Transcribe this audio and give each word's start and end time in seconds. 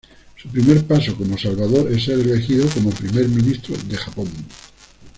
Su 0.35 0.49
primer 0.49 0.83
paso 0.87 1.15
como 1.15 1.37
Salvador 1.37 1.91
es 1.91 2.05
ser 2.05 2.17
elegido 2.21 2.65
primer 2.67 3.27
ministro 3.29 3.75
de 3.87 3.97
Japón. 3.97 4.29